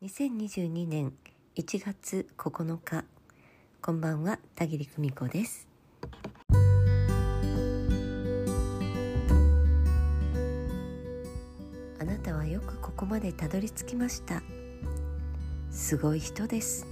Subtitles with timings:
[0.00, 1.12] 2022年
[1.56, 3.04] 1月9日
[3.82, 5.66] こんばんは田切久美子です。
[12.00, 14.40] あなたはよくここまでたどり着きました。
[15.72, 16.86] すごい人です。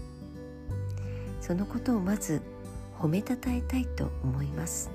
[1.41, 2.43] そのことをまず
[2.99, 4.91] 褒めたたえたいと思います。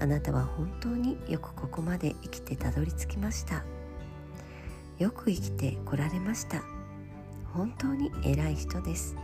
[0.00, 3.66] あなたは本当によくここまで生きてたどり着きました。
[4.98, 6.62] よく生きてこられました。
[7.52, 9.16] 本当に偉い人です。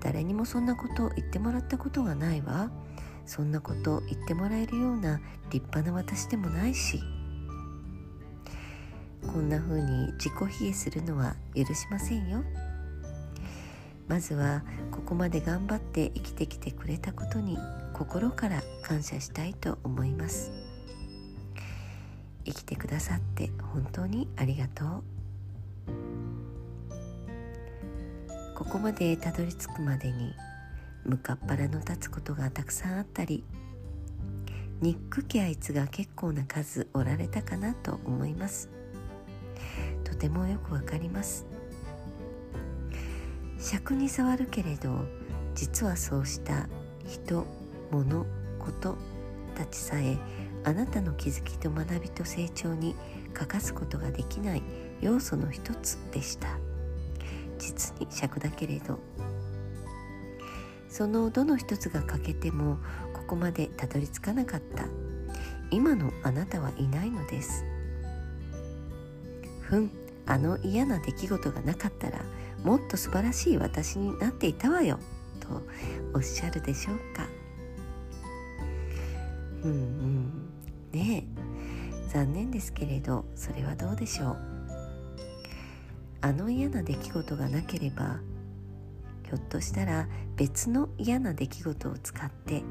[0.00, 2.70] 誰にもそんなことを言ってもらったことがないわ。
[3.26, 7.00] そんなことを言ってもらえるような立派な私でもないし。
[9.26, 12.44] こんな風に自己卑下するのは許しませんよ。
[14.08, 14.62] まずは
[14.92, 17.58] ここまで頑張って生きてきてくれたことに
[17.92, 20.65] 心から感謝したいと思います。
[22.46, 25.02] 生きてくださって本当にありがとう。
[28.54, 30.32] ここまでたどり着くまでに
[31.04, 33.44] 向かっ腹の立つことがたくさんあったり
[34.80, 38.70] 憎きあいつが結構な数おられたかなと思います。
[40.04, 41.46] とてもよくわかります。
[43.58, 45.04] 尺に触るけれど
[45.54, 46.68] 実はそうした
[47.06, 47.44] 人
[47.90, 48.26] 物
[48.58, 48.96] こと
[49.56, 50.18] たちさえ
[50.64, 52.94] あなたの気づきと学びと成長に
[53.32, 54.62] 欠かすことができない
[55.00, 56.48] 要素の一つでした。
[57.58, 58.98] 実に尺だけれど。
[60.88, 62.78] そのどの一つが欠けても
[63.12, 64.84] ここまでたどり着かなかった。
[65.70, 67.64] 今のあなたはいないのです。
[69.62, 69.90] ふん
[70.26, 72.20] あの嫌な出来事がなかったら
[72.62, 74.98] もっと素晴らしい私になっていたわよ。
[75.40, 75.62] と
[76.14, 77.35] おっしゃるでしょうか。
[79.66, 80.50] うんうん。
[80.92, 81.26] ね
[82.08, 84.36] 残念ですけれどそれはどうでしょう？
[86.22, 88.20] あの嫌な出来事がなければ
[89.24, 92.62] ひょっとしたら別の嫌な出来事を使って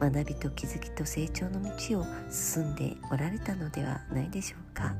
[0.00, 4.94] 学びと気づきと成長の道を進んでおられたのではないでしょうか？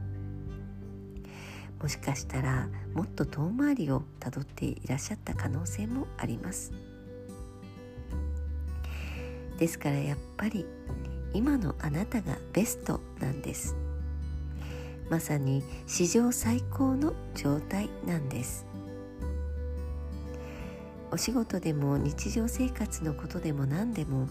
[1.80, 6.72] もしかしたらもっと遠回りをたどっていらっしゃった可能性もあります。
[9.62, 10.66] ですからやっぱり
[11.32, 13.76] 今のあなたがベストなんです。
[15.08, 18.66] まさに史上最高の状態なんです。
[21.12, 24.28] お仕事でも日常生活のことでも何でも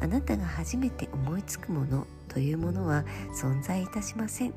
[0.00, 3.04] あなたが初めて思いつくものというものは
[3.42, 4.54] 存在いたしません。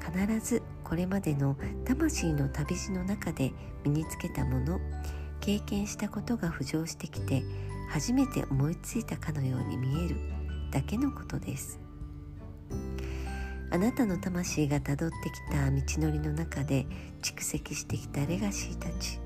[0.00, 1.54] 必ずこれまでの
[1.84, 3.52] 魂の旅路の中で
[3.84, 4.80] 身につけたもの
[5.42, 7.42] 経験したことが浮上してきて
[7.96, 10.16] 初めて思いついたかのように見える
[10.70, 11.80] だけのことです。
[13.70, 16.84] あなたの魂がたどってきた道のりの中で
[17.22, 19.18] 蓄積してきたレガシーたち。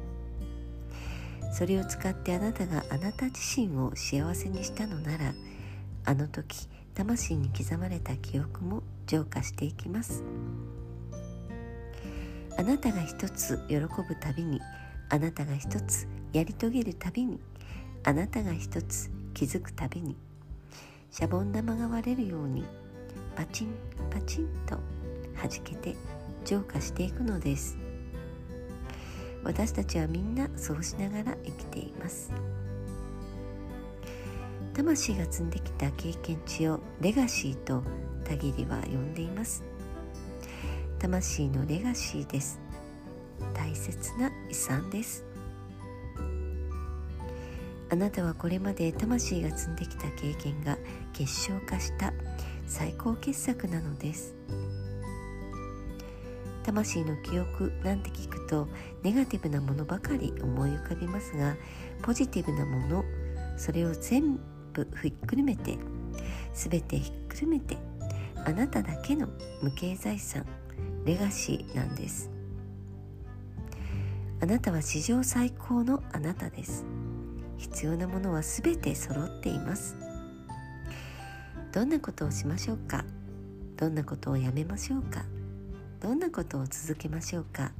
[1.53, 5.35] それを使ってあなたがあなた自身を幸せにしたのなら
[6.05, 10.23] あの時魂に刻まれた記憶も浄化していきます。
[12.57, 14.61] あなたが一つ喜ぶたびに
[15.09, 17.41] あなたが一つやり遂げるたびに
[18.05, 20.16] あなたが一つ気づくたびに
[21.11, 22.65] シャボン玉が割れるように
[23.37, 23.75] パチン
[24.11, 24.78] パチンと
[25.37, 25.97] 弾けて
[26.44, 27.77] 浄化していくのです。
[29.43, 32.33] 私たちはみんなそうしながら生きています。
[34.75, 37.83] 魂が積んできた経験値をレガシーと
[38.25, 39.65] 田切は呼んでいます。
[40.99, 42.60] 魂のレガシーです。
[43.55, 45.30] 大切な遺産です。
[47.91, 50.78] あなたはこれまで魂が積んできた経験が
[51.12, 52.12] 結晶化した
[52.67, 54.34] 最高傑作なのです。
[56.62, 58.69] 魂の記憶なんて聞くと
[59.03, 61.56] ネガティブなものばかり思い浮かびますが
[62.03, 63.05] ポジティブなもの
[63.56, 64.39] それを全
[64.72, 65.78] 部ひっくるめて
[66.53, 67.77] 全てひっくるめて
[68.45, 69.28] あなただけの
[69.62, 70.47] 無形財産
[71.04, 72.31] レガシーなんです。
[74.42, 76.84] あなたは史上最高のあなたです。
[77.60, 79.95] 必要なものは全て揃っています。
[81.72, 83.04] どんなことをしましょうか？
[83.77, 85.24] どんなことをやめましょうか？
[86.01, 87.72] どんなことを続けましょうか？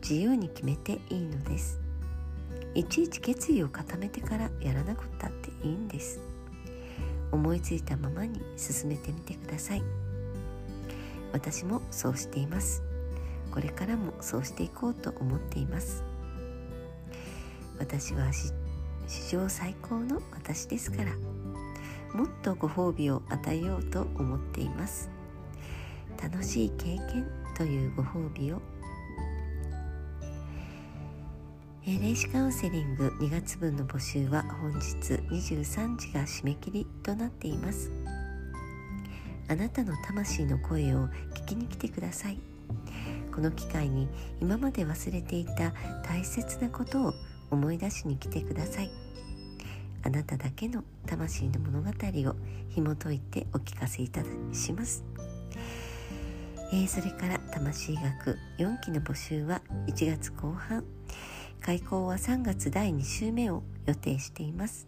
[0.00, 1.78] 自由に決めていいのです。
[2.74, 6.18] いちいち決意を固めてからやらなくったっていいんです。
[7.30, 9.82] 思いついたままに進めてみてください。
[11.32, 12.82] 私もそうしています。
[13.50, 16.02] これからもそうしていこうと思っています。
[17.78, 18.32] 私は
[19.06, 21.12] 史上最高の私ですから
[22.14, 25.10] もっとご褒美を与えようと思っています。
[26.20, 27.26] 楽しい経験
[27.56, 28.62] というご褒美を。
[31.86, 37.90] 霊視カウンセリング2月分の募集は本日23時が締め切りとなっています。
[39.48, 42.38] あなたの魂の声を聞きに来てください。
[43.34, 44.08] この機会に
[44.40, 45.72] 今まで忘れていた
[46.02, 47.14] 大切なことを
[47.50, 48.90] 思い出しに来てください。
[50.02, 52.34] あなただけの魂の物語を
[52.70, 54.22] 紐解いてお聞かせいた
[54.52, 55.04] します、
[56.72, 60.84] えー、それから魂学4期の募集は1月後半。
[61.60, 64.86] 開講は3月第2週目を予定しています。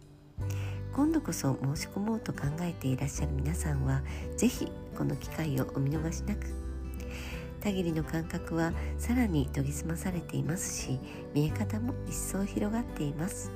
[0.93, 4.01] 今度こそ申し込もうと考えていらっしゃる皆さんは
[4.35, 6.70] 是非この機会をお見逃しなく。
[7.61, 10.99] 田切の感覚はさらに研ぎ澄まされていますし
[11.33, 13.51] 見え方も一層広がっています。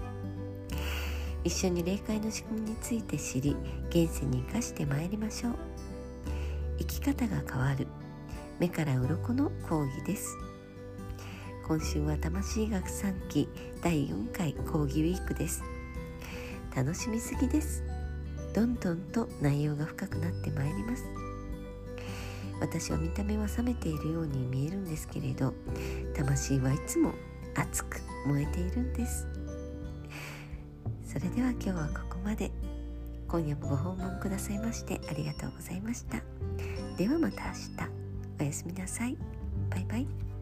[1.43, 3.55] 一緒に霊界の仕組みについて知り
[3.89, 5.53] 現世に生かしてまいりましょう。
[6.79, 7.87] 生き方が変わる。
[8.59, 10.35] 目から鱗の講義です。
[11.67, 13.49] 今週は魂学3期
[13.81, 15.63] 第4回講義ウィークです。
[16.75, 17.83] 楽しみすぎです。
[18.53, 21.03] どんどんと内容が深くなってまいります。
[22.59, 25.53] 私は見た目は冷めているように見えるんですけれど
[26.15, 27.13] 魂はいつも
[27.55, 29.27] 熱く燃えているんです。
[31.05, 32.51] それでは今日はここまで。
[33.27, 36.21] 今夜もご訪問くださいましてありがとうございました。
[36.97, 37.95] ではまた明日。
[38.39, 39.17] おやすみなさい。
[39.69, 40.34] バイバイ。